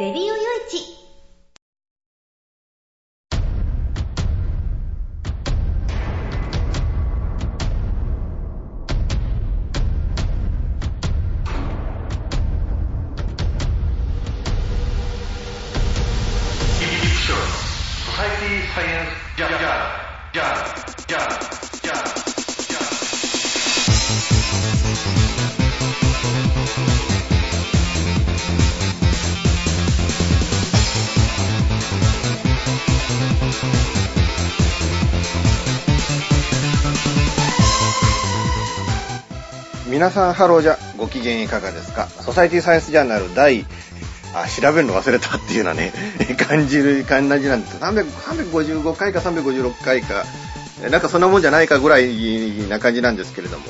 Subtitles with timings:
[0.00, 0.59] レディオよい
[40.10, 40.76] 皆さんハローじゃ。
[40.96, 42.08] ご機嫌いかがですか？
[42.08, 43.64] Society Science Journal 第
[44.34, 45.92] あ調べるの忘れたっていうようなね
[46.48, 47.76] 感じる感じなんです。
[47.76, 50.24] 355回か356回か。
[50.90, 52.08] なんかそんなもんじゃないかぐらい
[52.68, 53.64] な感じなんですけれども。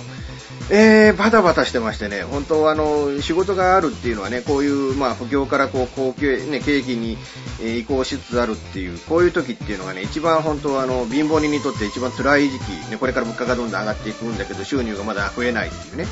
[0.71, 7.19] えー、バタバタしてましてね、本当あの、仕事があるっていうのはね、こういう、まあ、不況からこう、好況、ね、景気に、
[7.63, 16.07] え移行しつつあるっていう、こういう時っていうのがね、一番本当あの、貧乏人にとって一番辛い時期、ね、これから物価がどんどん上がっていくんだけど、収入がまだ増えないっていうね、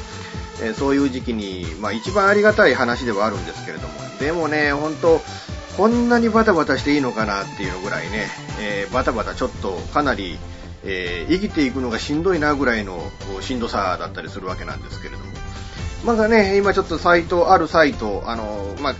[0.62, 5.20] え、そういう時期に、まあ、一番ありがたい話ではあるんですけれども、でもね、本当
[5.76, 8.26] こんなにバタバタしていいのかなっていうぐらいね、
[8.60, 10.36] えー、バタバタちょっとかなり、
[10.82, 13.00] えー、生きていくのがしんどいなぐらいの
[13.40, 15.24] しんどさだったりするわけなんですけれども。
[16.04, 18.94] まだね、今ちょっとサイト、あるサイト、あの、まあ、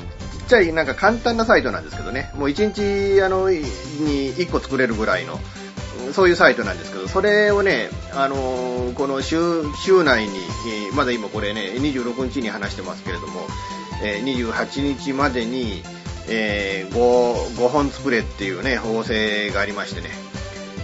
[0.49, 2.73] ちっちゃいなんか簡単なサイトなんですけどね、もう1
[3.15, 3.61] 日あのに
[4.35, 5.39] 1個作れるぐらいの、
[6.15, 9.37] そういうサイトなんですけど、それをね、あのこの週
[9.85, 10.31] 週内に、
[10.95, 13.47] まだ今これね、26日に話してますけれども、
[14.03, 15.83] え28日までに、
[16.29, 20.09] えー、5, 5本作れっていうね、法制がありましてね、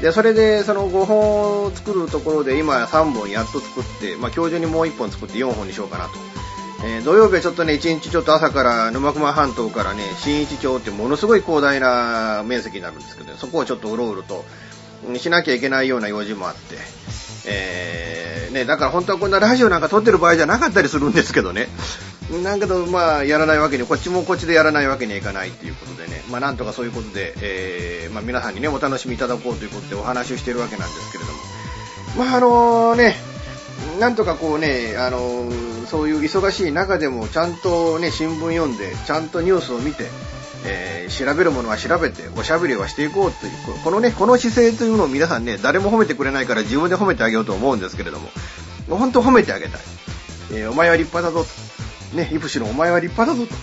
[0.02, 6.43] で、それで、その5本を作るところで、今3本やっと作って、まあ、今日中にもう1本作って4本にしようかなと。
[6.86, 14.44] えー、土曜日はちょっとね、1日ちょっと朝から沼熊半島からね、新一町ってものすごい広大な面積になるんですけど、ね、そこをちょっとうろうろと、
[15.16, 16.76] しなきゃいけないような用事もあって、
[17.46, 21.68] えー、ね、だから本当はこんなラジオなんか撮ってる場合じゃなかったりするんですけどね。
[22.42, 31.38] なんけど、まあ、やらないわけに、こっちもこっちでやらないわけにはいかないということでね、まあ、なんとかそういうことで、えー、まあ、皆さんにね、お楽しみいただこうということでお話をしているわけなんですけれども、
[32.26, 33.16] まあ、あのね、
[33.98, 35.50] なんとかこうね、あの
[35.86, 40.08] そういう忙しい中でも、ちゃんとね、新聞読んで、ちゃんとニュースを見て、
[40.66, 43.52] えー、調べるものは調べて、おしゃべりはしていこうという、
[43.84, 48.28] このね、この姿勢というのを皆さんね、誰も褒めてくれないから自分で褒めてあげようと思うんですけれども、
[48.88, 49.80] もう本当褒めてあげたい。
[50.52, 51.46] えー、お前は立派だぞ
[52.12, 52.16] と。
[52.16, 53.54] ね、イプシロンお前は立派だぞと。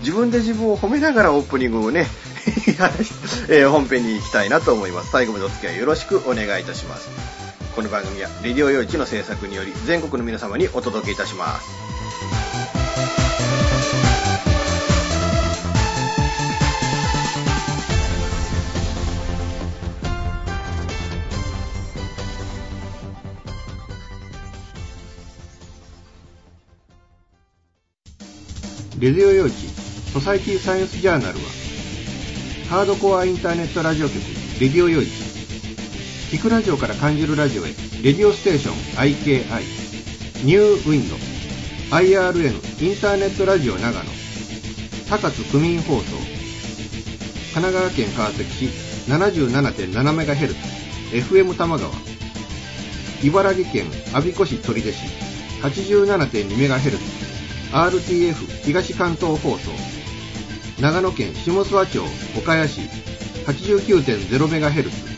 [0.00, 2.06] 自分で自分を褒めながらオープニングをね、
[3.48, 5.10] えー、本編に行きたいなと思います。
[5.10, 7.39] 最後までお付き合いよろしくお願いいたします。
[7.74, 11.90] この番組は、レディオ用地の制作により、全国の皆様にお届けいたします。
[29.00, 29.54] レディオ用地
[30.12, 31.44] ソサイティサイエンスジャーナルは
[32.68, 34.18] ハードコアインターネットラジオ局
[34.60, 35.29] レディオ用地
[36.30, 37.70] 聞くラジオから感じるラジオへ。
[38.04, 41.16] レディオステーション IKI ニューウィンド
[41.96, 44.04] IRN インターネットラジオ長野。
[45.08, 46.04] 高津区民放送。
[47.52, 48.66] 神奈川県川崎市
[49.10, 50.54] 77.7MHz
[51.10, 51.90] FM 玉川。
[53.24, 54.98] 茨城県我孫子市取手市。
[55.62, 56.96] 87.2MHz
[57.72, 59.72] RTF 東関東放送。
[60.80, 61.98] 長野県下諏訪町
[62.38, 62.82] 岡谷市。
[63.46, 65.09] 89.0MHz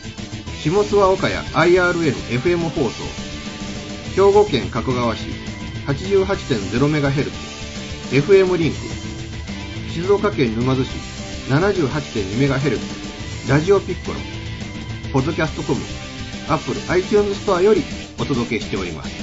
[0.63, 3.03] 下諏訪岡谷 IRN-FM 放送。
[4.15, 5.25] 兵庫県加古川市
[5.87, 7.29] 88.0MHz
[8.11, 8.77] FM リンク。
[9.91, 10.91] 静岡県沼津市
[11.49, 12.79] 78.2MHz
[13.49, 14.19] ラジオピッコロ。
[15.11, 15.81] ポッドキャストコム
[16.47, 17.83] アップル iTunes ストアより
[18.17, 19.22] お届けしております。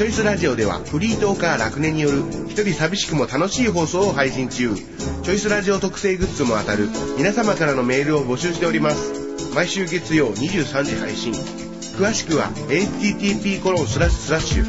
[0.00, 4.74] チョイスラジオではフリートーカー楽年による一人寂しくも楽しい放送を配信中。
[4.74, 6.88] チョイスラジオ特製グッズも当たる
[7.18, 9.52] 皆様からのメールを募集しております。
[9.54, 11.34] 毎週月曜23時配信。
[11.34, 14.64] 詳しくは http コロンスラッシュスラッシュ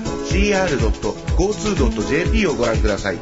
[0.67, 3.17] cr.52.jp をご覧ください。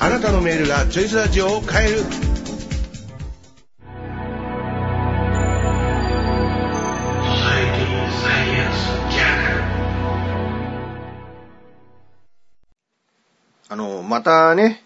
[0.00, 2.27] あなたのメールがチョイスラジオを変える。
[14.08, 14.82] またね、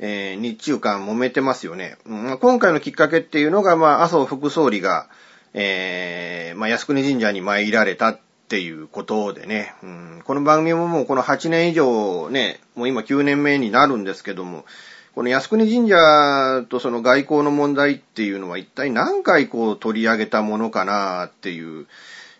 [0.00, 1.96] えー日中間揉めてますよね。
[2.06, 5.08] うん今回のきっかけっていうのが、まあ、麻生副総理が、
[5.54, 8.18] えーまあ、靖国神社に参られたっ
[8.48, 14.64] ていうことでね、うん、この番組ももうこの8年以上ね、もう今9年目になるんですけども、
[15.14, 21.86] この靖国神社とその外交の問題っていうのは一体何回こう取り上げたものかなっていう、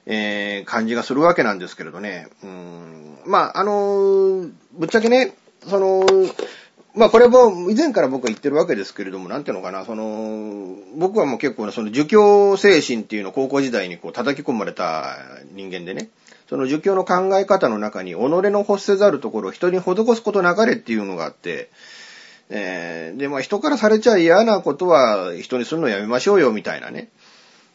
[0.06, 2.28] えー感じがするわけなんですけれどね。
[2.42, 5.34] うん、まあ、あのぶっちゃけね、
[5.68, 6.06] その、
[6.94, 15.16] まあこれも以前から僕は言ってるわけですけれども、なんていうのかな、その、僕はもう結構ねその儒教精神っていうのを高校時代にこう叩き込まれた
[15.52, 16.08] 人間でね、
[16.48, 21.70] その儒教の考え方の中に、己の欲せざるところを人に施すことなかれっていうのがあって、
[22.50, 27.10] えーで、まあ人からされちゃ嫌なことは人にするのやめましょうよみたいなね。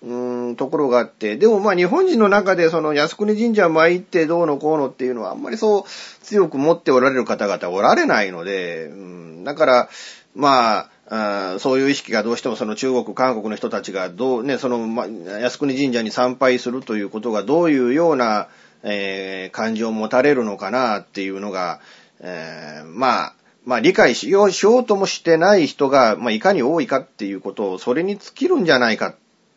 [0.04, 5.84] うーん、ところがあって、でもまあ日本人の中でその靖国神社参ってどうのこうのっていうのはあんまりそう
[6.24, 9.90] 強く持っておられる方々おられないので、うん、だから、
[10.36, 18.48] まあ、そういう意識がどうしてもその中国、韓国の人たちがどうね、その、ま、靖国神社に参拝するということがどういうような、
[18.84, 21.80] えー感情を持たれるのかなっていうのが、
[22.20, 23.34] えーまあ、
[23.66, 29.14] まあ理解しよう、しようともしてない人が、まあいかに多いかっていうことを、それに尽きるんじゃないか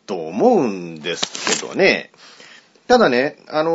[0.07, 2.09] と思うんですけどね。
[2.87, 3.71] ただね、あの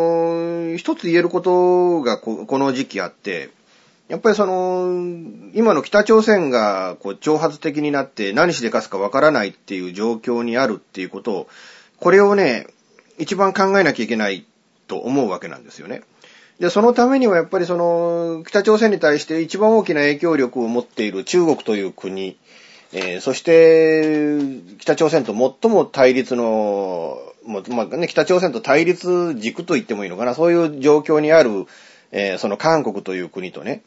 [0.73, 3.51] ー一つ言えることがこの時期あって、
[4.09, 4.89] やっぱりその、
[5.55, 11.49] 今の北朝鮮がこう挑発的になって何しでかすかわからないっていう状況にあるっていうことを、
[12.01, 12.67] これをね、
[13.19, 14.47] 一番考えなきゃいけない
[14.89, 16.03] と思うわけなんですよね。
[16.59, 22.37] で、そのためにはやっぱりその、北朝鮮に対して一番大きな影響力を持っている中国という国、
[22.95, 31.67] えーそして、北朝鮮と最も対立の、もまあね、北朝鮮と対立軸と言ってもいいのかな、そういう状況にある、
[32.13, 33.83] えーその韓国という国とね、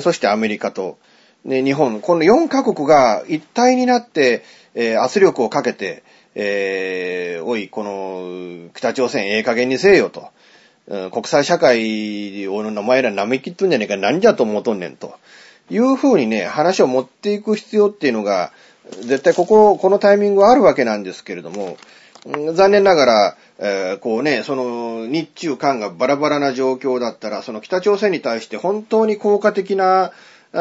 [0.00, 0.98] そしてアメリカと、
[1.44, 4.42] ね、日本、この4カ国が一体になって、
[4.74, 6.02] えー圧力をかけて、
[6.34, 10.28] えーおい、この、北朝鮮ええ加減にせえよと。
[11.10, 15.14] 国際社会をお前ら舐めきっとんじゃねえか、何じゃと思うとんねんと。
[15.70, 18.52] いう風にね、話を持っていく必要っていうのが、
[19.00, 21.76] 絶対ここ、このタイミングはあるわけなんですけれども、
[22.54, 30.12] 残念ながら、えーこうね、その日中韓がバラバラな状況だったら、その北朝鮮に対して本当に効果的な、
[30.52, 30.60] あ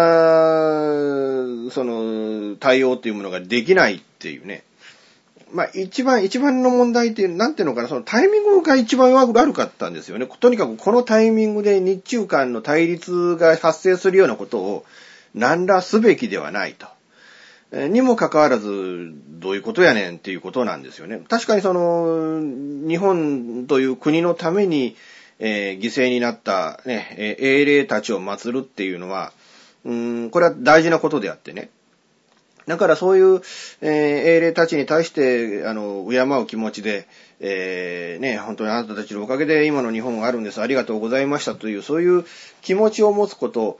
[1.71, 4.63] その対応っていうものができないっていうね。
[5.53, 10.27] まあ一番、一番の問題っていう、なんていうのかな、そのタイミングが一番悪かったんですよね。
[10.39, 14.85] とにかくこのタイミングで日中間の対立が発生するようなことを
[15.35, 16.87] 何らすべきではないと。
[17.71, 21.21] にもかかわらず、どういうことやねんっていうことなんですよね。
[21.27, 22.39] 確かにその、
[22.87, 24.95] 日本という国のために、
[25.37, 29.33] えー犠牲になったね、えー英霊たちを祀るっていうのは、
[29.83, 31.69] うん、これは大事なことであってね。
[32.67, 33.41] だからそういう、
[33.81, 33.91] えー
[34.35, 37.07] 英霊たちに対して、あの、敬う気持ちで、
[37.39, 40.61] えーね、本当にあなたたちのおかげで今の日本があるんです。
[40.61, 42.25] ありがとうございましたという、そういう
[42.61, 43.79] 気持ちを持つこと、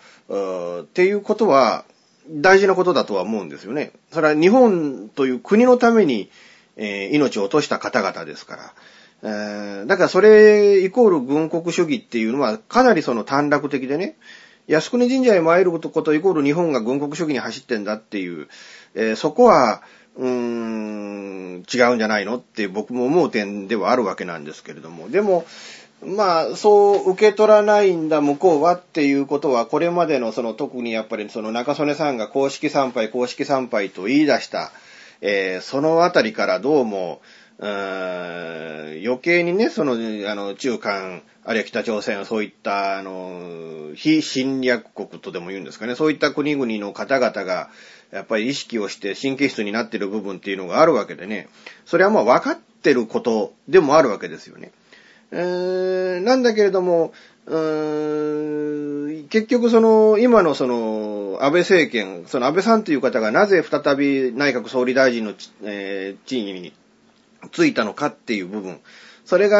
[0.84, 1.86] っていうことは、
[2.30, 3.92] 大事なことだとは思うんですよね。
[4.12, 6.30] それは日本という国のために、
[6.76, 8.74] えー命を落とした方々ですから。
[9.24, 14.18] えーだからそれイコール軍国主義っていうのはかなりその短絡的でね、
[14.68, 18.48] 靖国神社へ参ることイコール日本が軍国主義に走ってんだっていう、
[18.96, 19.82] えーそこは、
[20.18, 25.46] うーん、違うんじゃないのって僕も思う点ではあるわけなんですけれども、でも、
[26.04, 34.72] まあ、そう受け取らないんだ、向こうはっていうことは、これまでのその特にやっぱりその中曽根さんが公式参拝、公式参拝と言い出した、
[35.22, 37.22] えーそのあたりからどうも、
[37.60, 47.70] 余計にね、その、あの、中韓、あるいは北朝鮮、そういった、あの、非侵略国とでも言うんですかね、そういった国々の方々が、
[48.12, 51.50] やっぱり意識をして神経質になっている部分っていうのがあるわけでね、
[51.86, 54.72] それはまあ分かってることでもあるわけですよね。
[55.32, 57.14] えーなんだけれども、
[57.46, 65.34] うーん結局その、今のその、安倍政権、その安倍さんという方がなぜ再び内閣総理大臣の、
[65.64, 66.74] えー、地位に
[67.52, 68.80] ついたのかっていう部分。
[69.26, 69.58] それが、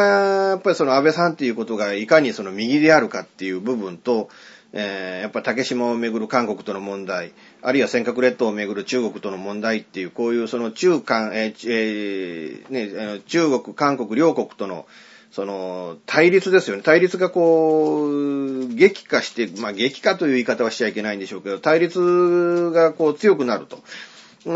[0.50, 4.28] やっぱりその安倍さんっていうことがいかにその右であるかっていう部分と、
[4.72, 14.86] えー、やっぱ竹島をめぐる韓国との問題、あるいは尖閣列島をめぐる中国との問題っていう、こういうその中韓、えーえー、ね、中国、韓国両国との、
[15.30, 16.82] その、対立ですよね。
[16.82, 23.82] 対立がこう、激化して、まあ激化という言い方はしちゃいけないんでしょうけど、対立がこう強くなると。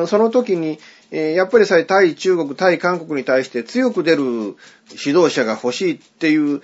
[0.06, 0.78] その時に、
[1.12, 6.62] え、やっぱりさえ対中国、対韓国に対して強く出る指導者が欲しいっていう、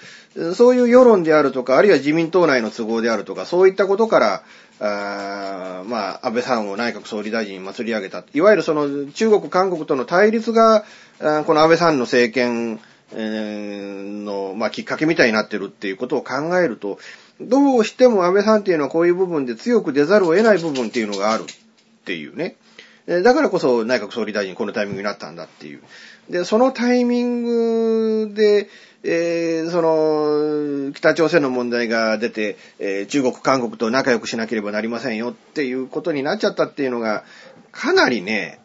[0.55, 4.43] そういう世論であるとか、あるいは自民党内の都合であるとか、そういったことから、
[4.79, 8.25] あまあ、安倍さんを内閣総理大臣に祭り上げた。
[8.35, 10.85] いわゆるその中国、韓国との対立が、
[11.19, 12.79] この安倍さんの政権
[13.13, 16.99] の、まあ、きっかけみたいになってるっていうことを考えると、
[17.41, 21.47] どうしても安倍さんっていうのはこういう部分で強く出ざるを得ない部分っていうのがあるっ
[22.05, 22.57] ていうね。
[23.07, 25.83] だからこそ内閣総理大臣このタイミングになったんだっていう。
[26.29, 28.69] で、そのタイミングで、
[29.05, 37.23] えー、その、北朝鮮の問題が出て、えー、中国、韓国と仲良くしなければなりませんよっていうことになっちゃったっていうのが、
[37.71, 38.59] かなりね、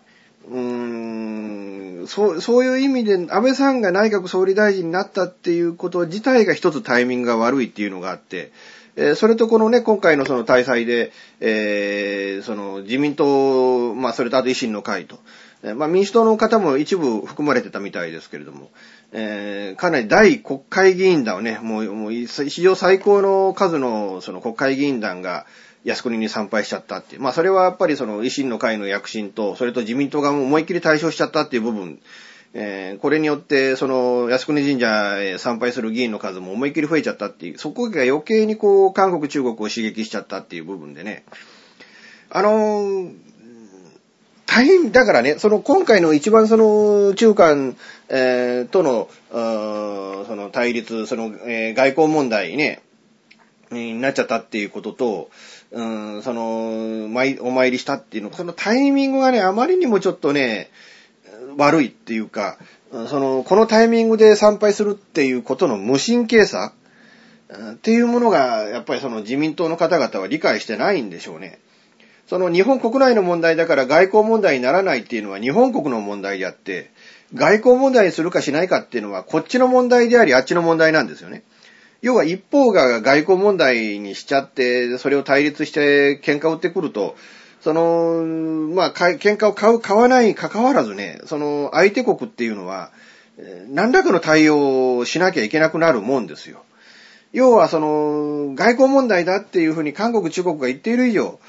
[0.49, 8.51] うーん、そう、そういう意味で、安倍さんが内閣総理大臣になったっていうこと自体が一つタイミングが悪いっていうのがあって、
[8.95, 15.19] え、それとこのね、今回のその大祭で、えー、その自民党、まあそれとあと維新の会と、
[15.63, 18.69] え、まあ民主党の方も一部含まれてたみたいですけれども、
[19.13, 25.45] えー、かなり大国会議員団をね、もう、もう史上最高の数のその国会議員団が、
[25.83, 27.21] 靖国に参拝しちゃったっていう。
[27.21, 31.99] まあそれはやっぱりその維新の会の躍進と、それと自民党がもう思いっきり対象しちゃったっていう部分
[32.53, 41.23] えー、これによって、その、靖国神社へ参拝する議員の数も思いっきり増えちゃったっていう、そこが余計にこう、韓国、中国を刺激しちゃったっていう部分でね。
[42.29, 43.13] あのー、
[44.45, 47.77] 大変、だからね、その今回の一番その中間、
[48.09, 52.81] えー、との、その対立、その、えー、外交問題ね、
[53.71, 55.29] になっちゃったっていうことと、
[55.71, 60.69] うん、その、お参りしたっていうの、そのタイミングがね、あまりにもちょっとね、
[61.57, 62.57] 悪いっていうか、
[63.07, 66.73] その、このタイミングで参拝するっていうことの無神経さ
[67.73, 71.59] っていうものが、やっぱりその自民党の方々は理解してないんでしょうね。
[72.27, 76.91] その日本国内の問題だから外交問題にならないっていうのは日本国の問題であって、
[77.33, 81.43] 外交問題にするかしないかっていうのはこっちの問題でありあっちの問題なんですよね。
[82.01, 87.15] 要は一方が外交問題にしちゃって、それを対立して喧嘩を売ってくると、
[87.61, 88.23] その、
[88.73, 92.91] まあ、喧嘩を買う、買わないに関わらずね、その相手国っていうのは、
[93.69, 96.63] 何らかの対応をしなきゃいけなくなるもんですよ。
[97.33, 101.39] 要はその、外交問題だっていうふうに韓国、中国が言っている以上、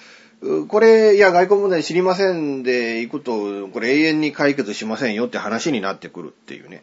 [0.68, 6.82] これ、いや、外交問題知りませんで行くと、これ永遠に解決しませんよって話になってくるっていうね。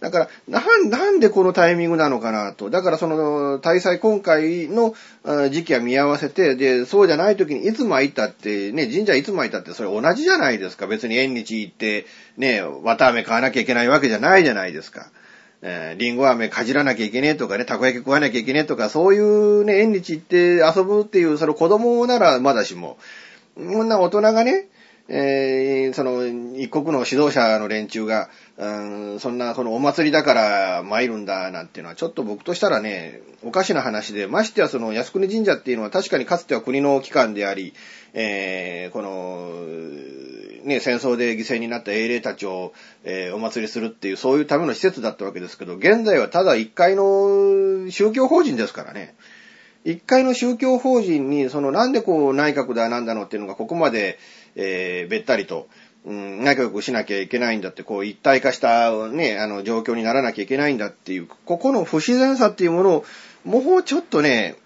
[0.00, 2.70] だから、な、なんでこのタイミングなのかなと。
[2.70, 4.94] だからその、大祭今回の
[5.50, 10.86] 時期は見合わせて、で、そうじゃない時にいつ巻いたって、ね、神社いつ巻いたってそれ同じじゃないですか。
[10.86, 12.06] 別に縁日行って、
[12.38, 15.10] ね、綿飴買わなきゃいけないわけじゃないじゃないですか。
[15.62, 22.96] えー、リンゴ飴かじらなきゃいけねえとかね、たこ焼き食わなきゃいけねえとか、そういうね、縁日行って遊ぶっていう、その子供ならまだしも、
[23.54, 24.68] こんな大人がね、
[25.12, 26.24] えー、その、
[26.56, 28.30] 一国の指導者の連中が、
[29.18, 37.72] そんな、このお祭りだから参るんだ、なんていうのは、ちょっと僕としたらね、おかしな話で、ましてやその、靖国神社っていうのは確かにかつては国の機関であり、
[38.12, 49.14] えー、この、ね、戦争で犠牲になった英霊たちを、えー、お祭りするっていう、そういうための施設だったわけですけど、現在はただ一階の宗教法人ですからね。
[49.84, 54.18] 一階の宗教法人に、そのなんでこう内閣だなんだのっていうのがここまで、
[54.54, 55.68] えー、べったりと、
[56.06, 63.04] うん、仲良くしなきゃいけないんだって、こう一体化したね、あの状況にならなきゃいけないんだっていう、ここの不自然さっていうものを、
[63.44, 64.56] もうちょっとね、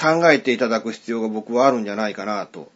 [0.00, 2.70] 考えていただく必要が僕はあるんじゃないかなと。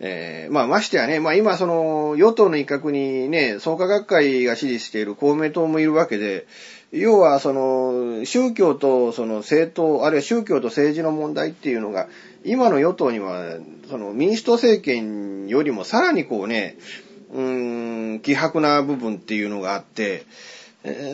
[0.00, 6.46] えー、まあましてやね、まあ今その与党の一角にね、創価学会が支持している公明党もいるわけで、
[6.90, 12.08] 要はその宗教とその政党、あるいは宗教と政治の問題っていうのが、
[12.44, 13.56] 今の与党には、
[13.88, 16.76] その民主党政権よりもさらにこうね、
[17.32, 20.24] うーん、希薄な部分っていうのがあって、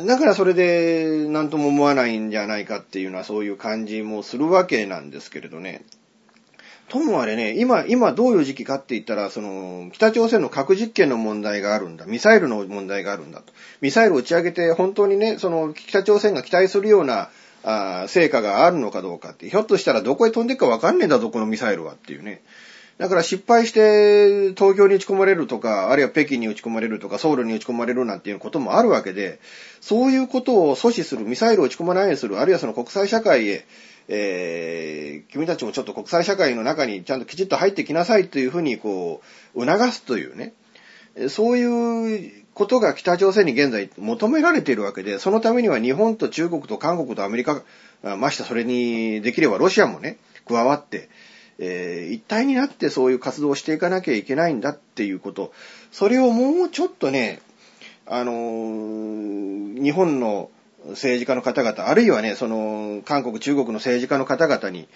[0.06, 5.82] だからそれで何とも思わないんじゃないかっていうのはそういう感じもするわけなんですけれどね。
[6.90, 12.04] ともあれね、今、今どういう時期かって言ったら、その、北朝鮮の核実験の問題があるんだ。
[12.04, 13.52] ミサイルの問題があるんだと。
[13.80, 17.30] ミサイルを打ち上げて、本当にね、その、北朝鮮が期待するような、
[17.62, 22.42] あ成果があるのかどうかって、ひょっとしたらどこへ飛んでいくかわかんねえんだぞ、このミサイルはっていうね。
[23.00, 29.40] だから失敗して東京に打ち込まれるとか、あるいは北京に打ち込まれるとか、ソウルに打ち込まれるなんていうこともあるわけで、
[29.80, 33.64] そういうことを阻止する、ミサイルを打ち込まないようにする、あるいはその国際社会へ、
[34.08, 39.22] えー、君たちもちょっと国際社会の中にちゃんときちっと入ってきなさいというふうにこ
[39.54, 40.52] う、促すというね、
[41.30, 47.62] そういうことが北朝鮮に現在求められているわけで、そのためには日本と中国と韓国とアメリカ、
[48.18, 51.08] ましてそれにできればロシアもね、加わって、
[51.62, 55.52] えー、一体になってそういう活動をしていかなきゃいけないんだっていうこと、
[55.92, 57.40] それをもうちょっとね、
[58.06, 60.50] あのー、日本の
[60.88, 64.88] 政治家の方々、あるいはね、その、韓国、中国の政治家の方々に、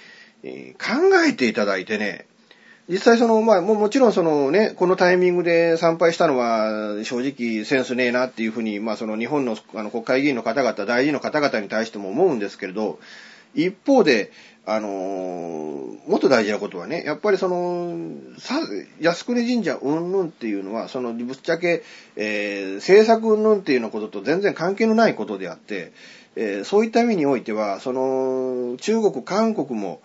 [0.43, 2.27] えー、考えていただいてね、
[2.89, 12.99] 実際その、まあ、ももちろんそのね、このタイミングで参拝したのは、正直センスねえなっていうふうに、まあその日本のあの国会議員の方々、大臣の方々に対しても思うんですけれど、
[13.55, 14.33] 一方で、
[14.67, 17.97] あのー、もっと大事なことはね、やっぱりその、
[18.39, 18.61] さ、
[19.01, 21.83] 靖国神社うんぬんっていうのは、その、ぶっちゃけ、
[22.17, 25.93] えー、政策うんぬんっていうのことと全然関係のないことであって、
[26.37, 30.01] えー、そういった意味においては、その、中国、韓国も、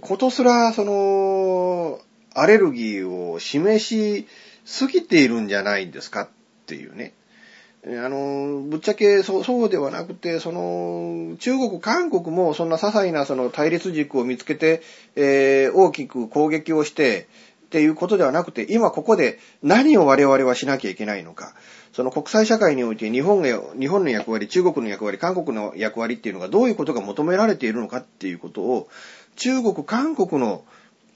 [0.00, 2.00] ことすら、その、
[2.34, 4.26] アレルギーを示し
[4.64, 6.28] すぎているんじゃないんですかっ
[6.66, 7.12] ていうね。
[7.86, 14.82] あの、ぶっちゃけそう、そうではなくて、その、中国、韓国もそんな些細なその対立軸を見つけて、
[15.16, 17.28] えー、大きく攻撃をして、
[17.66, 21.54] っていうことではなくて、今ここで何を我々はしなきゃいけないのか。
[21.92, 28.88] その国際社会において日本が、日本の役割、中国の役割、韓国の役割っていうのがどういうことが求められているのかっていうことを、
[29.36, 30.64] 中国、韓国の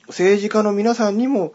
[0.08, 1.52] 政治家の皆さんにも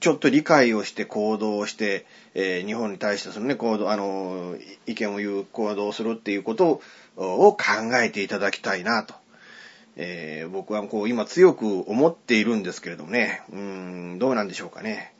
[0.00, 2.06] ちょっと理解をして行動をして、
[2.38, 6.82] えー、日本に対してそのね、行動、あの、意見を言う行動をするっていうこと
[7.16, 7.56] を考
[7.94, 9.14] えていただきたいなと。
[9.96, 15.14] えー、僕はこう今強く思っているんですけれどもね、うん、どうなんでしょうかね。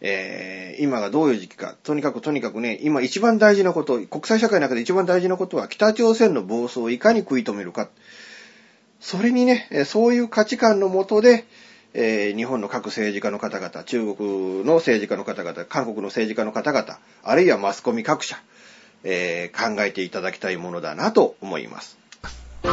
[0.00, 1.74] えー、今がどういう時期か。
[1.82, 7.88] とにかくとにかくね、今一番大事なこと、国際社会の中で一番大事なことは北朝鮮の暴走をいかに食い止めるか。
[9.00, 11.46] それにね、そういう価値観のもとで、
[11.92, 18.36] えー、日本の各政治家の方々、中国の政治家の方々、韓国の政治家の方々、あるいはマスコミ各社、
[19.02, 21.98] えー、考えていただきたいものだなと思います。
[22.62, 22.70] 現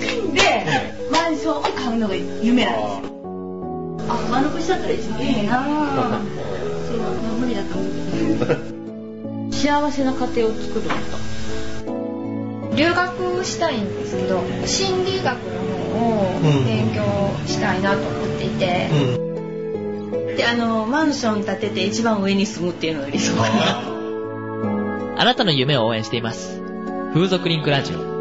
[0.00, 0.66] 金で
[1.10, 3.14] マンションを買うのが夢なんですよ。
[4.08, 5.64] あ、間延びしちゃったら一番いいな
[6.86, 6.98] そう、
[7.38, 7.88] 無理だと思
[9.48, 9.50] う。
[9.54, 10.94] 幸せな家庭を作るんだ。
[12.76, 15.60] 留学したいんですけど心理学の
[15.94, 17.02] 方を勉強
[17.46, 23.36] したいなと思っていて、うん、であのマンション建てて一番上に住むっていうのが理想。
[23.36, 23.94] か な
[25.16, 26.60] あなたの夢を応援しています。
[27.14, 28.14] 風俗リンクラジオ。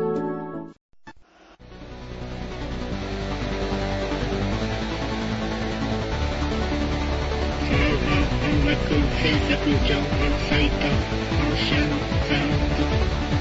[11.64, 11.90] シャル
[12.28, 13.33] サン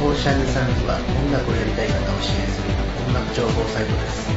[0.00, 2.68] ズは音楽をやりたい方を支援する
[3.06, 4.30] 音楽情報サイトです。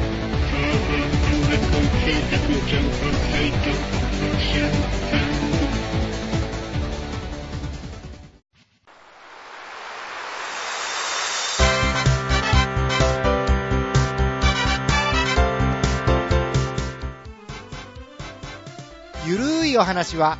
[19.26, 20.36] ゆるいお話は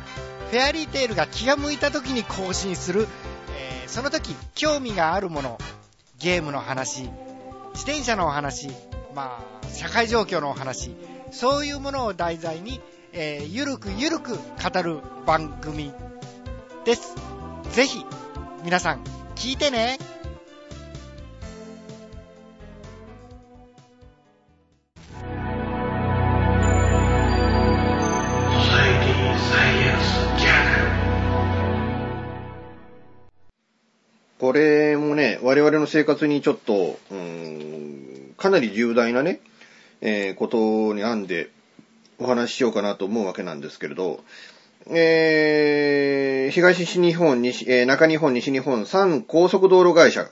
[0.51, 3.07] フェアリーテールが気が向いた時に更新する
[3.87, 5.57] その時興味があるもの、
[6.19, 7.03] ゲームの話、
[7.73, 8.69] 自転車のお話、
[9.13, 10.95] まあ、社会状況のお話、
[11.31, 12.81] そういうものを題材に、
[13.13, 15.91] えー、ゆるくゆるく語る番組
[16.85, 17.15] です。
[17.71, 18.05] ぜひ、
[18.63, 19.03] 皆さん、
[19.35, 19.97] 聞いてね。
[34.45, 39.39] これもね、我々の生活にちょっと、うん、かなり重大なね、
[40.01, 41.49] えー、ことに編んで
[42.19, 44.23] お話ししようかなと思うわけなんですけれど、
[44.91, 50.27] えー、東日本、西、えー、中日本、西日本3高速道路会社、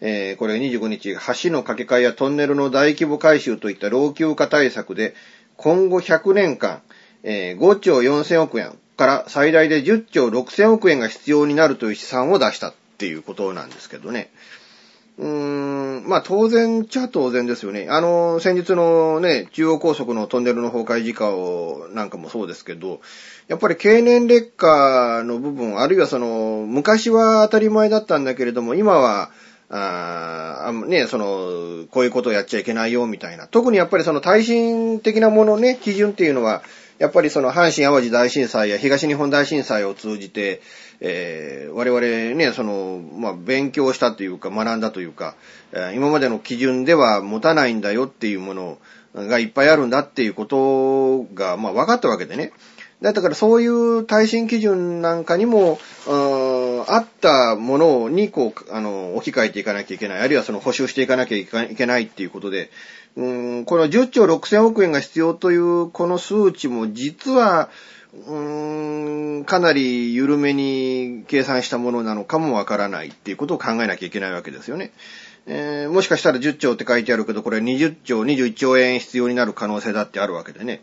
[0.00, 5.14] えー、これ25日、橋の架け替えやトンネルの大規模改修といった老朽化対策で、
[5.56, 6.82] 今後100年間、
[7.22, 14.30] えー、5兆4000億円から最大で10兆6000億円が必要になるという試算を出したっていうことなんですけどね。
[15.18, 17.88] うーん、まあ当然ちゃ当然ですよね。
[17.90, 23.00] あの、先日のね、中央高速のトンネルの崩壊事故をなんかもそうですけど、
[23.48, 29.32] やっぱり経年劣化の部分、あるいはその、昔は当たり前だったんだけれども、今は、
[29.68, 33.48] あーね、その、こういうことをやっちゃいけないよ、みたいな。
[33.48, 36.62] 特にやっぱりその耐震的なものね、基準っていうのは、
[37.02, 40.62] やっぱりその阪神淡路大震災や東日本大震災を通じて、
[41.00, 45.34] えー、我々ね、その、まあ、勉強したというか、学んだというか、
[45.96, 48.78] 今までの基準では持たないんだよっていうもの
[49.16, 52.52] がいっぱいあるんだっていうことが、まあ、分かったわけでね。
[53.00, 60.20] だからそういう耐震基準なんかにも、あったものにこう、あの、置き換えていかなきゃいけない。
[60.20, 62.70] あるいはその補修していかなきゃいけないっていうことで、
[63.16, 63.24] う
[63.60, 67.68] んこの10兆6000億円が必要というこの数値も実は、
[68.14, 74.92] うーんかなり緩めに計算したものなのかもわからないっていうことを考えなきゃいけないわけですよね。
[75.46, 80.82] えーもしかしたら10兆って書いてあるけど、これ20兆、21兆円必要になる可能性だってあるわけでね。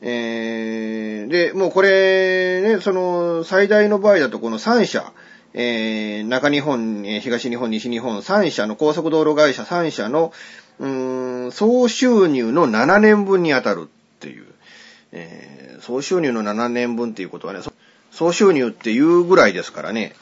[0.00, 5.12] えーで、もうこれね、その最大の場合だとこの3社、
[5.54, 10.32] えー中日本、東日本、西日本3社の高速道路会社3社の、
[10.78, 14.46] うーん、総収入の7年分に当たるっていう。
[15.12, 17.60] えー総収入の7年分っていうことはね、
[18.10, 20.12] 総収入っていうぐらいですからね。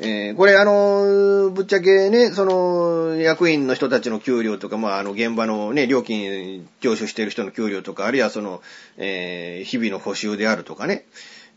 [0.00, 8.60] えーこれあの、ぶっちゃけね、その、役員の人たちの給料とか、まあ、あの、現場のね、料金徴収している人の給料とか、あるいはその、
[8.96, 11.04] えー日々の補修であるとかね、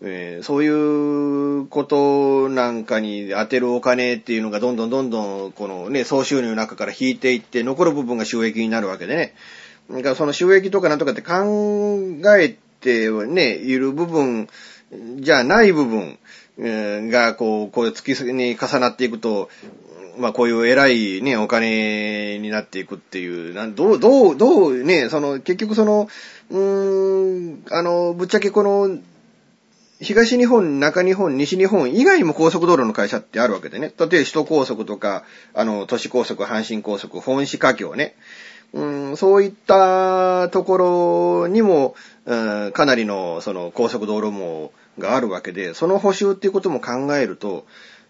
[0.01, 9.33] えーそういうことなんかに当てるお金っていうのがどんどんどんどん、このね、総収入の中から引いていって、残る部分が収益になるわけでね。
[9.89, 11.43] だからその収益とかなんとかって考
[12.37, 14.49] えてね、いる部分
[15.19, 16.19] じゃない部分
[17.09, 19.49] が、こう、こう月に重なっていくと、
[20.17, 26.09] まあこういう偉いね、お金になっていくっていう、なんどう、どう、どうね、その、結局その、
[26.49, 28.97] うーん、あの、ぶっちゃけこの、
[29.99, 33.87] 東日本、中日本、西日本以外にも高速道路の会社ってあるわけでね。
[33.87, 38.15] 例えば首都高速とか、あの、都市高速、阪神高速、本市華僑ね。
[38.73, 47.65] うん、そういったところにも、うん、かなりのその高速道路網があるわけで、その補修っていうことも考えると、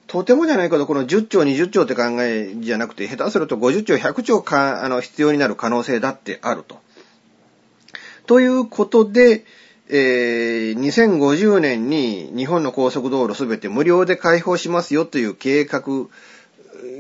[0.08, 6.80] とてもじゃないけど、この10兆、20兆って考えじゃなくて、下手すると50兆、100兆か、あの、必要になる可能性だってあると。
[8.26, 9.46] ということで、
[9.90, 15.84] えー2050年に日本の高速道路すべて無料で開放しますよという計画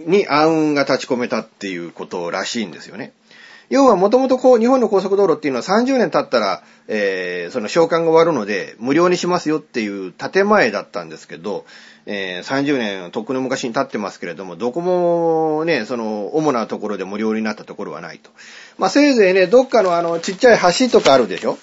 [0.06, 3.14] に暗雲が立ち込めたっていうことらしいんですよね。
[3.70, 11.66] 要はもともとこう、日本の高速道路っていうのは30年経ったら、えーその償還が終わるので、無料にしますよっていう建前だったんですけど、
[12.06, 18.30] えー30年、とっくの昔に経ってますけれども、どこもね、その、主なところで無料になったところはないと。
[18.78, 21.58] まあ、せいぜいね、どっかのあの、ちっちゃい橋とかあるでしょ？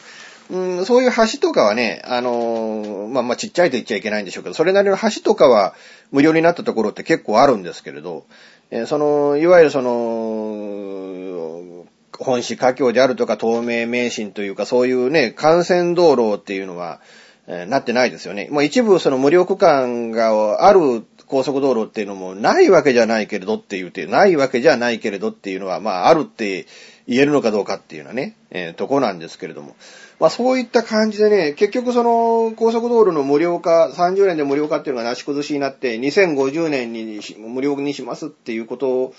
[0.51, 5.75] うん、そういう橋とかはね、あのまあ、まあ、ちっちゃいと言っちゃいけないんでしょうけど、それなりの橋とかは
[6.13, 8.27] 無料になったところって結構あるんですけれど、
[8.71, 11.87] えーその、いわゆるその、
[12.19, 17.01] 本市華僑であるとか東名名神というかそういうね、幹線道路っていうのは、
[17.47, 18.49] えーなってないですよね。
[18.51, 26.67] もう一部その無料区間がある高速道路っていうのもないわけじゃないけれどって言うて、ないわけじゃないけれどっていうのは、まああるって
[27.07, 29.77] 言えるのかどうかっていうのはね、えーとこなんですけれども。
[30.21, 39.15] まあそういった感じでね、結局その高速道路の無料化、30年で無料化っていうのがなし崩しになって、2050年に無料にしますっていうこと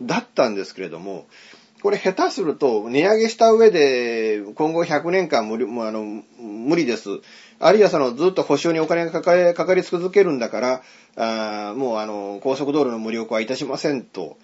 [0.00, 1.26] だったんですけれども、
[1.82, 7.08] これ下手すると値上げした上で今後100年間無理もうあの無理です。
[7.60, 10.82] あるいはそのずっと保証にお金がかかりかかり続けるんだから、
[11.16, 14.38] あもうあの高速道路の無料化はいたしませんと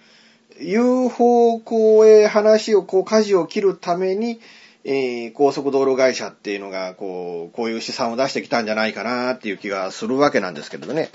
[0.60, 4.40] いう方向へ話を、こう舵を切るために、
[4.84, 11.10] えー高速道路会社っていうのが、こう、こういう試算を出してきたんじゃないかなっていう気がするわけなんですけどね。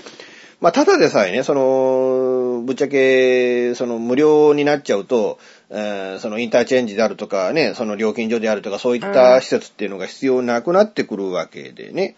[0.60, 5.40] まあ、ただでさえね、その、ぶっちゃけ、その、無料になっちゃうと、
[5.72, 12.16] えーそのインターチェンジであるとかね、その料金所であるとか、そういった施設っていうのが必要なくなってくるわけでね。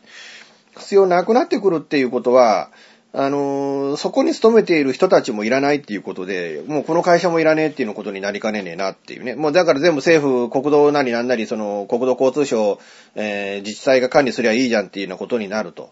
[0.77, 2.71] 必要なくなってくるっていうことは、
[3.13, 9.35] あのーそこに勤めている人たちもいらないっていうことで、もうこの会社もいらねえっていうのことになりかねねえなっていうね。
[9.35, 12.79] もうだから全部政府、国道なりなんなり、その国土交通省、
[13.13, 15.91] えー自治体が管理すりゃいいじゃんっていうようなことになると。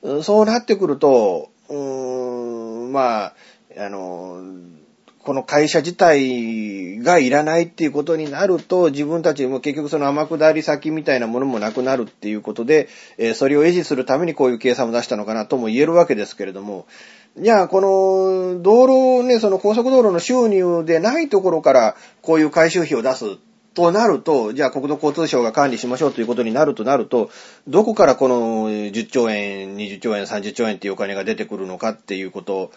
[0.00, 3.34] うんそうなってくると、うーん、まあ、
[3.78, 4.85] あのー
[5.26, 16.86] この会社自体がいらないっていうことになると、自分たちも結局その天下り先みたいなものもなくなるっていうことで、えそれを維持するためにこういう計算を出したのかなとも言えるわけですけれども、
[17.36, 18.86] じゃあ、この、道
[19.20, 23.24] 路ね、その高速道路の収入でないところから、こういう回収費を出す
[23.74, 27.30] となると、じゃあ国土交通省が管理しましょうということになるとなると、
[27.66, 32.70] どこからこの10兆円、20兆円、30兆円っていうお金が出てくるのかっていうこと。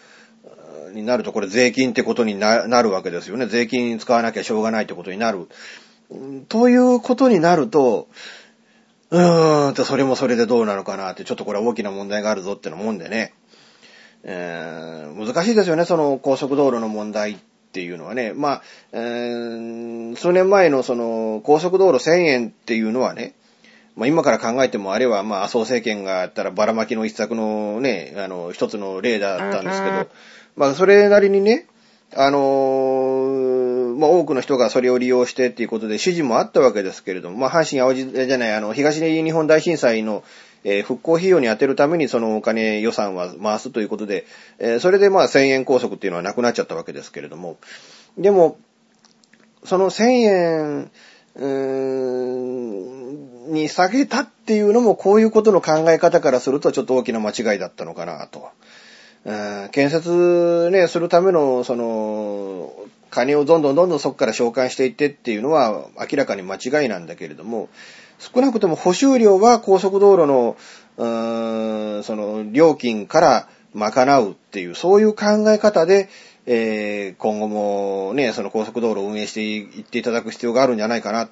[0.94, 3.46] になると、これ税金ってことになるわけですよね。
[3.46, 5.48] 税金使わなきゃしょうがないってことになる。
[6.48, 8.08] ということになると、
[9.10, 13.34] うーんと、それもそれでどうなのかなって、ちょっとこれは大きな問題があるぞってのもんでね。
[14.22, 17.36] えー、難しいですよね、その高速道路の問題っ
[17.72, 18.32] ていうのはね。
[18.34, 23.34] まあ、えー、数年前のその高速道路1000円っていうのはね、
[23.96, 30.06] まあ今から考えてもあれはまあ麻生政権がやったらばらまきの一策のね、あの、一つの例だったんですけど、
[30.56, 31.66] まあそれなりにね、
[32.16, 40.22] あのー、まあ多くの人がそれを利用してっていうことで指示もあったわけですけれども、まあ阪神淡路じゃない、あの、東日本大震災の
[40.64, 44.26] えー、復興費用に充てるためにそのお金予算は回すということで、
[44.58, 47.56] えー、それでまあ1000円拘束っていうのはなくなっちゃったわけですけれども、
[48.18, 48.58] でも、
[49.64, 50.90] その1000円、
[51.36, 51.46] うー
[53.50, 58.48] ん、に下げたっていうのもこういうことの考え方からするとちょっと大きな間違いだったのかなと。
[59.24, 62.72] 建設ね、するための、その、
[63.10, 67.68] 金をどんどんどんどんそこから召喚していってっていうのは明らかに間違いなんだけれども、
[68.18, 70.56] 少なくとも補修料は高速道路の、
[70.96, 76.08] その、料金から賄うっていう、そういう考え方で、
[76.46, 81.28] えー、今後もね、その高速道路を運営していっていただく必要があるんじゃないかな、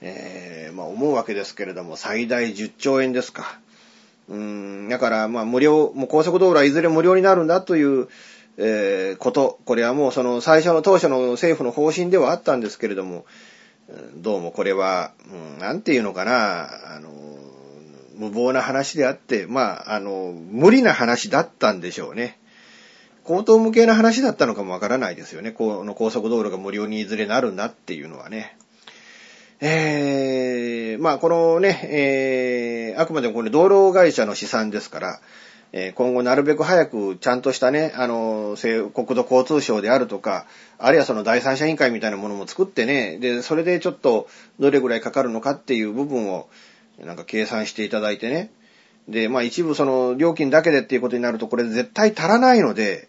[0.00, 3.58] えー、まあ思うわけですけれども、最大10兆円ですか。
[4.28, 8.08] うん、だから、まあ無料、もう高速道路はいずれ無料になるんだという、
[8.56, 13.26] えー、こと、これはもうその最初の当初の政府の方針ではあったんですけれども、
[14.16, 17.10] どうもこれは、うん、なんていうのかな、あの、
[18.16, 22.38] 無謀な話であって、まあ、あの、無理な話だったんでしょうね。
[23.24, 25.50] 高等無形な話だったのかもわからないですよね。
[25.50, 28.56] この高速道路が無料にいずれなるんだっていうのはね。
[29.66, 35.20] えー、まあ、このね、えー、あくまでもこれ道路会社の試算ですから、
[35.72, 40.46] え今後なるべく早くちゃんとしたね、あの、国土交通省であるとか、
[40.78, 44.28] あるいはその第三者委員会みたいなものも作ってね、で、それでちょっと
[44.60, 46.46] どれぐらいかかるのかっていう部分を
[47.02, 48.50] なんか計算していただいてね。
[49.08, 53.08] で、まあ一部その料金だけでっていうことになるとこれ絶対足らないので、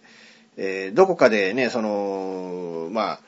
[0.56, 3.20] えー、どこかでね、その、まあ、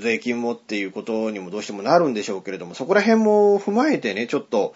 [0.00, 4.74] 税金もっていうことにもどうしてもなるんでしょうけれども、そこら辺も踏まえてね、ちょっと、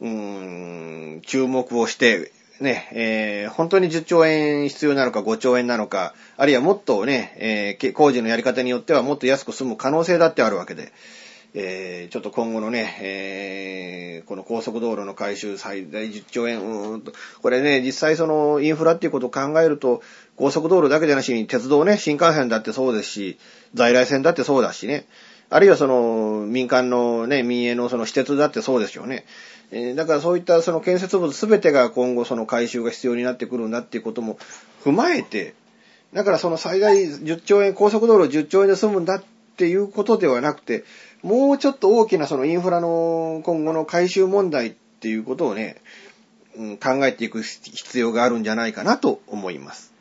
[0.00, 10.92] うーん、注目をして、ね、えー、本当に10兆円必要なのか5兆円なのか、あるいはもっとね、えー、工事のやり方によってはもっと安く済む可能性だってあるわけで、
[11.52, 20.02] えー、ちょっと今後のね、えー、この高速道路の改修最大10兆円、うんと、これね、実際そのインフラっていうことを考えると、
[20.36, 23.38] 高速道路だけじゃなしに鉄道ね、新幹線だってそうですし、
[23.74, 25.06] 在来線だってそうだしね、
[25.48, 29.24] あるいはその民間のね、民営のその施設だってそうですよね。
[29.72, 34.38] えー、だからそういったその建設物すべてが今後その回収が必要になってくるんだっていうことも
[34.84, 35.54] 踏まえて、
[36.12, 39.24] だからその最大10兆円、高速道路10兆円で済むんだっ
[39.56, 40.84] ていうことではなくて、
[41.22, 45.76] もうちょっと大きなそのインフラの今後の回収問題っていうことをね、
[46.56, 49.92] うん、考えていく必要があるんじゃないかなと思います。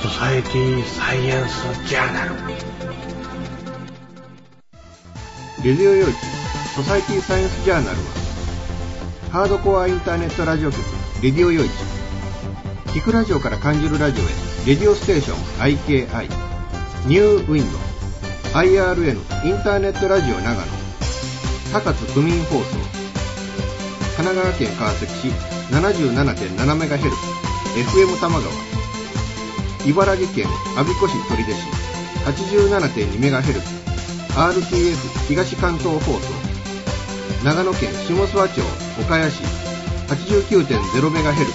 [0.00, 2.34] ソサエティサイエンスジャーナル。
[5.64, 6.12] レディオ用地
[6.74, 8.02] ソサイティサイエンスジャーナルは、
[9.30, 10.82] ハードコアインターネットラジオ局、
[11.22, 11.68] レディオ用地、
[12.86, 14.26] 聞くラジオから感じるラジオへ、
[14.66, 16.28] レディオステーション IKI、
[17.06, 17.91] ニューウィンド、
[18.54, 20.60] IRN インターネットラジオ長野、
[21.72, 22.64] 高津区民放送、
[24.18, 25.28] 神奈川県川崎市
[25.72, 27.00] 77.7MHz、
[27.80, 28.52] FM 玉川、
[29.86, 31.56] 茨城県阿鼻子市取手市
[32.26, 33.62] 87.2MHz、
[34.36, 36.20] RTF 東関東放送、
[37.46, 38.60] 長野県下諏訪町
[39.00, 39.42] 岡谷市
[40.08, 41.46] 89.0MHz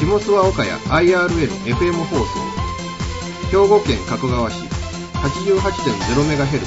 [0.00, 0.70] 下諏訪岡谷
[1.10, 2.24] IRN-FM 放送
[3.50, 4.67] 兵庫県加古川市
[5.22, 6.66] 88.0MHz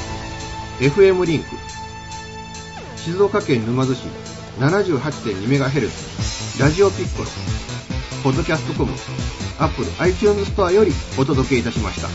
[0.80, 1.50] FM リンク
[2.98, 4.04] 静岡県沼津市
[4.60, 7.30] 78.2MHz ラジオピッコロ
[8.24, 8.92] ポッドキャストコム
[9.60, 12.08] アップル iTunes ストアよりお届けいたしました。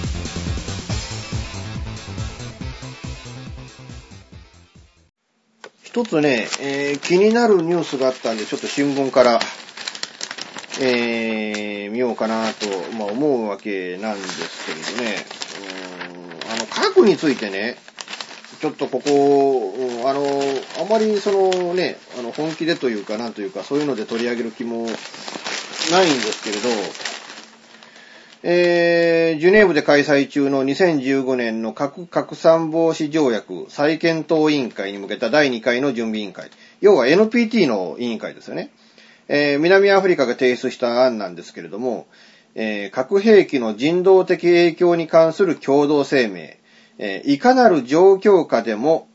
[5.82, 9.40] 一つね、えー、気になるニュースがあったんで、ちょっと新聞から、
[10.82, 12.66] えー、見ようかなと、
[12.98, 15.16] まあ、思うわけなんですけれどね、
[15.90, 15.95] うん、
[16.70, 17.76] 核についてね、
[18.60, 19.74] ちょっとここ、
[20.08, 20.24] あの、
[20.82, 24.96] あまりそのね、あの、本気でというか、なんというか、そういうので取り上げる気もないんで
[26.32, 26.68] すけれど、
[28.42, 36.50] えー、ジュネーブで開催中の2015年の核拡散防止条約再検討委員会に向けた第2回の準備委員会。
[36.80, 38.70] 要は NPT の委員会ですよね。
[39.28, 42.06] えー、南アフリカが提出した案なんですけれども、
[42.58, 46.48] えー、核兵器の人道的影響に関する共同声明、
[46.98, 49.08] えー、いかなる状況下でも、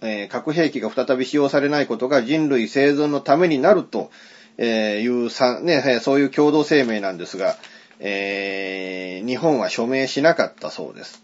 [0.00, 4.10] えー、核兵器が再び使用されないことが人類生存のためになると
[4.58, 5.30] いう、
[5.62, 7.56] ね、そういう共同声明なんですが、
[8.00, 11.22] え、日本は署名しなかったそうです。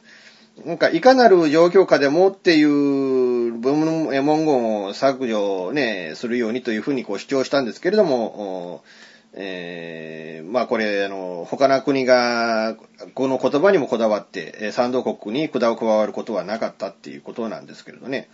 [0.65, 8.83] なんか、いかなる状況下でもっていう文言を削除ね、するようにというふうにこう主張したんですけれども、
[9.39, 12.77] えー、まあこれ、あの、他の国が、
[13.15, 18.29] この言葉にもこだわって、賛同国に管を加わることはなかったっていうことなんですけれどね。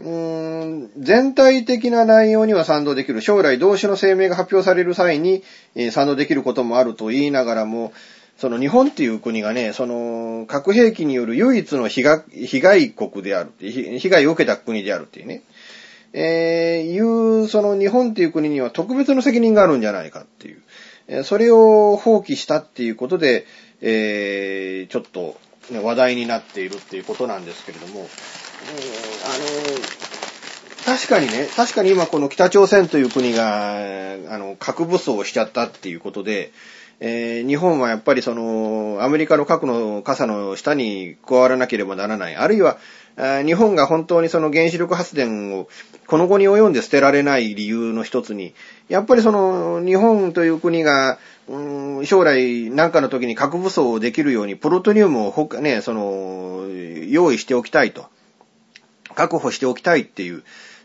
[0.00, 3.20] うーん全体的な内容には賛同できる。
[3.20, 5.44] 将来同種の声明が発表される際に、
[5.76, 7.92] えー、賛同できることもあると言いながらも、
[8.36, 15.42] その日本っていう国がね、その核兵器による唯一の被害国である被害を受けた国であるっていうね。
[16.12, 20.62] えー、いう、その日本っていう国には特別の責任があるんじゃないかっていう。
[21.08, 23.46] え、それを放棄したっていうことで、
[23.80, 25.38] えー、ちょっと、
[25.70, 28.08] ね、話題になっているっていうことなんですけれども、あの、
[30.84, 33.76] 確かにね、確かに今この北朝鮮という国が、
[34.28, 36.52] あの、核武装をしちゃったっていうことで、
[37.04, 42.36] えー、日本はやっぱりその、アメリカの核の傘の下に加わらなければならない。
[42.36, 42.78] あるいは、
[43.44, 45.68] 日本が本当にその原子力発電を
[46.06, 48.54] この後に及んで捨てられない理由の一つに、
[48.88, 56.68] やっぱりその日本という国が、うん、将来何かの時に核武装をできるようにプロトニウムをね、その、
[57.08, 58.06] 用意しておきたいと。
[59.16, 60.44] 確保しておきたいっていう、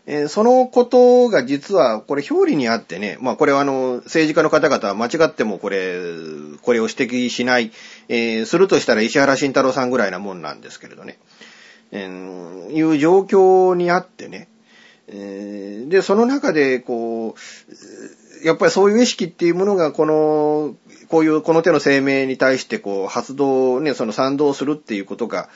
[0.09, 5.99] えー、そのことが実はこれ表裏にあってね、まあこれはあの政治家の方々は間違ってもこれ、
[6.61, 7.71] これを指摘しない、
[8.07, 11.19] えー、するとしたら石原慎太郎さんぐらいなもんなんですけれどね、
[11.91, 14.47] えー、いう状況にあってね、
[15.09, 20.75] えー、で、その中でこう、やっぱりそういう意識っていうものがこの、
[21.09, 25.49] こういう、この手の声明に対してこう発動、ね、その賛同するっていうことが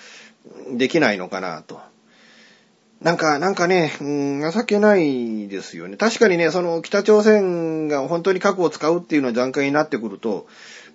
[0.73, 1.79] できないのかなと。
[3.01, 5.97] なんか、なんかね、うん、情けないですよね。
[5.97, 10.45] 確かにね、その北朝鮮が本当に核を使うっていうの段階になってくると、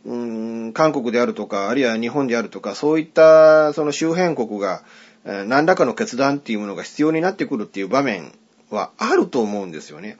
[0.04, 4.82] うん、韓国であるとか、あるいは日本であるとか、そういったその周辺国が、
[5.24, 8.32] 何らかの決断っていうものが必要になってくるっていう場面
[8.70, 10.18] はあると思うんですよね。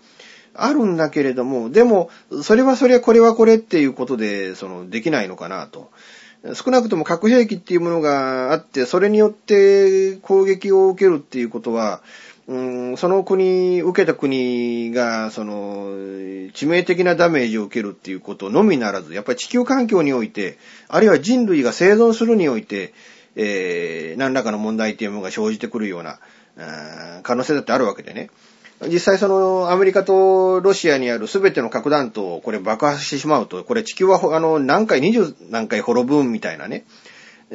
[0.55, 2.11] あるんだけれども、でも、
[2.43, 5.91] それはそれはこれはこれっていうことで、その、できないのかなと。
[6.55, 12.03] 少なくとも核兵器っていうものがあって、それによって攻撃を受けるっていうことは、
[12.49, 12.57] う
[12.93, 15.91] ん、その国、受けた国が、その、
[16.53, 22.95] 致命的なダメージを受けるっていうことのみならず、やっぱり地球環境において、あるいは人類が生存するにおいて、
[23.35, 26.21] えー、何らかの問題っていうものが生じてくるような、
[27.23, 28.31] 可能性だってあるわけでね。
[28.83, 36.85] 実際そのアメリカとロシアにある全ての核弾頭をこれ爆破してしまうと、これ地球はあの何回、20何回滅ぶみたいなね、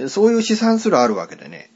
[0.08, 1.70] そういう試算すらあるわけでね。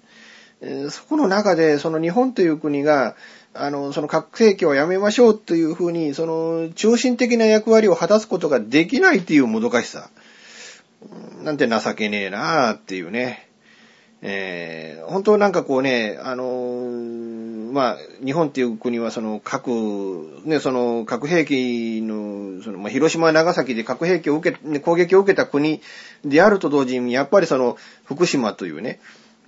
[0.89, 3.15] そこの中で、その日本という国が、
[3.53, 10.10] あの、その核兵器をやめましょうというふうに、その中心的な役割を果たすことができないっていうもどかしさ。
[11.43, 13.47] なんて情けねえなあっていうね。
[14.21, 17.44] えー、本当なんかこうね、あのー、
[17.75, 25.81] まあ、日本っていう国はその核、ね、その核兵器の、その、まあ、広島、長崎で核兵器を受け、攻撃を受けた国
[26.23, 29.01] であると同時に、やっぱりその、福島というね、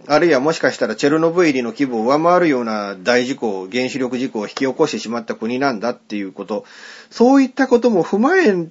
[0.08, 6.66] あるいはもしかしたらチェルノブイリの規模を上回るような大事故、原子力事故を引き起こしてしまった国なんだっていうこと、
[7.10, 8.68] そういったことも踏まえ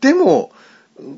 [0.00, 0.50] ても、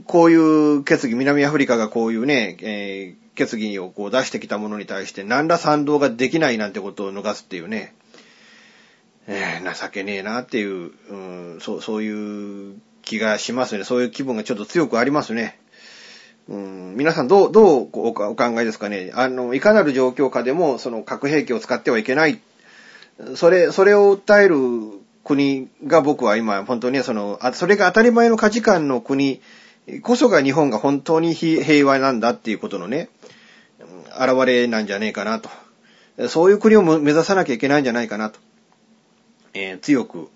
[0.05, 7.95] こういう決議、南アフリカがこういうね、えー、決議をこう出してきたものに対して何ら賛同ができないなんてことを逃すっていうね、
[9.27, 11.17] えー、情けねえなっていう、う
[11.57, 13.85] ん、そう、そういう気がしますね。
[13.85, 15.59] そういう気分がちょっと強くありますね。
[16.49, 19.13] うん、皆さんどう、どうお考えですかね。
[19.15, 22.41] あの、いかなる状況下でも、その核兵器を使ってはいけない。
[23.37, 24.57] それ、それを訴える
[25.25, 29.41] 国が僕は今、本当にその、それが当たり前の価値観の国
[30.03, 33.09] こそが日本が本当に平和なんだっていうことのね、
[34.19, 35.51] 現れなんじゃねえかなと。
[36.29, 38.39] そういう国を目指さなきゃいけないんじゃないかなと。
[39.55, 40.29] えー、強く、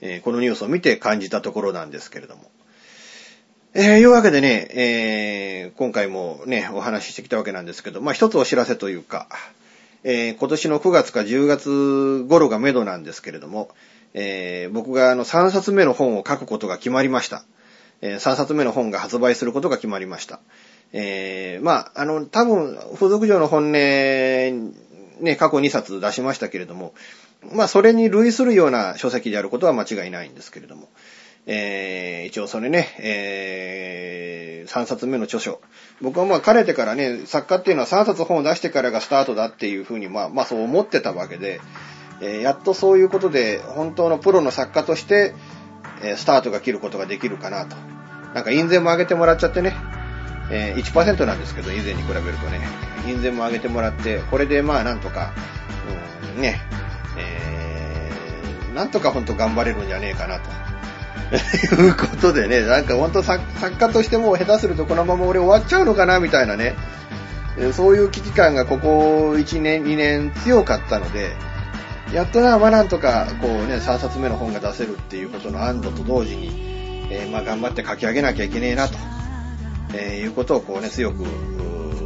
[0.00, 2.50] えー、このニュースを見て感じたところなんですけれども。
[3.72, 9.28] えー、いうわけでね、えー、今回もね、お話ししてきたわけなんですけど、まあ、一つお知らせというか、
[10.02, 13.70] えー、今年の9月か10月頃がめどなんですけれども、
[14.12, 17.44] えー僕があの3冊目の本を書くことが決まりました。
[18.02, 20.40] え3冊目の本が発売することが決まりました。
[20.92, 26.94] えーまあ、あの、多分、付属上の本音、ね、過去2冊出しましたけれども、
[27.52, 30.88] まあ、それに類するような書籍であることは間違いないんですけれども、
[31.46, 35.60] えー一応それね、え3冊目の著書。
[36.00, 41.60] 僕はまあ、かれてからね、作家っていうのは3冊本を出してからがスタートだっていうふうに、まあ、まあ、そう思ってたわけで、
[42.20, 45.34] えーやっとそういうことで、本当のプロの作家として、
[46.02, 47.76] えスタートが切ることができるかなと。
[48.34, 49.74] なんか印税も上げてもらっちゃってね、
[50.50, 52.60] え1%なんですけど、以前に比べるとね、
[53.06, 55.32] 印税も上げてもらって、これでまあなんとか、
[56.36, 56.60] うん、ね、
[57.16, 60.50] えー、なんとか本当頑張れるんじゃねえかなと。
[61.80, 66.74] いうことでね、なんか本当作作家としても下手するとこのまま俺終わっちゃうのかなみたいなね、
[67.72, 71.36] そういう危機感がここ1年、2年強かったので、
[72.12, 76.48] やっとな、まあなんとか、こうね、3冊目の本が出せるっていうことの安堵と同時に、
[77.10, 78.94] えーまあ頑張って書き上げなきゃいけねえなと、
[79.94, 81.22] えーいうことをこうね、強く、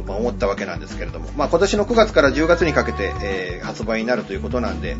[0.05, 4.95] まあ思ったわけなんですけれども、まあ今年の9月から10月にかけて、えー発売になるということなんで、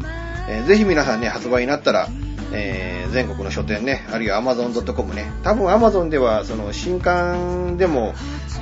[0.50, 2.08] えーぜひ皆さんね、発売になったら、
[2.56, 8.14] えー全国の書店ね、あるいは Amazon.com ね、多分 Amazon ではその新刊でも、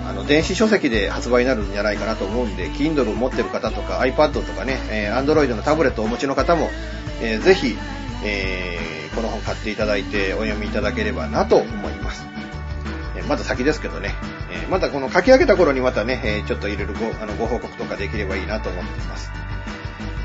[0.08, 6.70] あの、電子書籍で発売になるんじゃないかなと思うんで、Kindle を持ってる方とか iPad とかね、えー Android のタブレットをお持ちの方も、
[7.22, 7.76] えーぜひ、
[8.24, 12.26] えーこの本買っていただいてお読みいただければなと思います。
[13.16, 14.14] えーまだ先ですけどね、
[14.52, 19.32] えーまたこの書き上げた頃にまたね、えーちょっと入れるごあのご報告とかできればいいなと思っています。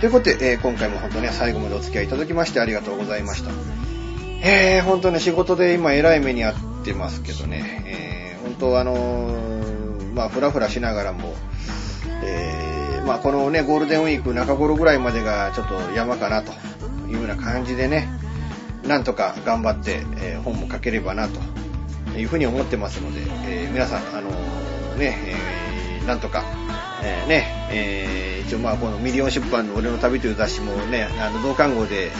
[0.00, 3.50] ということで、えー今回も本当ね、最後までお付き合いいただきましてありがとうございました。
[4.42, 11.34] えー、本当ね、仕事で今偉い目に遭ってますけどね、えー、本当あのーまあ、ふらふらしながらも、
[12.22, 16.52] えー、まあ、このね、ゴールデンウィーク中頃ぐらいまでがちょっと山かなと
[17.08, 18.08] いうような感じでね、
[18.86, 21.40] なんとか頑張って、えー本も書ければなと
[22.16, 25.67] いうふうに思ってますので、えー皆さん、あのーね、えー
[26.08, 26.42] なんとか、
[27.04, 32.12] えーね、えー一応まあこのミリオン出版の俺の旅という雑誌もね、あの同刊号で、えー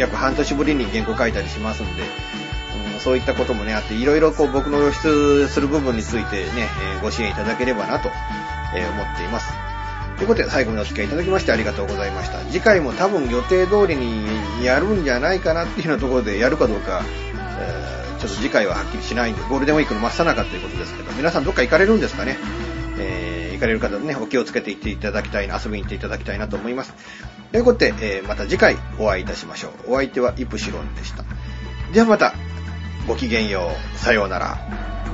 [0.00, 2.02] 約半年ぶりに原稿書いたりしますんで、
[2.94, 8.10] うんそういったこともね、あって、いろいろこう僕の露出する部分についてね、えーご支援いただければなと、
[8.74, 9.52] え思っています。
[10.16, 12.38] ということで最後までお付き合いいただきましてありがとうございました。
[12.50, 14.24] 次回も多分予定通りに
[14.64, 17.02] やるんじゃないかなっていうようなところでやるかどうか、
[17.60, 22.38] えーちょっと次回ははっきりしないんで、ゴールデンウィークの真っ最中ということですけど、皆さんどっか行かれるんですかね？
[23.02, 26.94] えー行かれる方ね、お気をつけて行っていただきたいな、遊びに行っていただきたいなと思います。
[27.52, 29.92] ということで、えーまた次回お会いいたしましょう。
[29.92, 31.24] お相手はイプシロンでした。
[31.92, 32.34] ではまた、
[33.06, 33.98] ごきげんよう。
[33.98, 35.11] さようなら。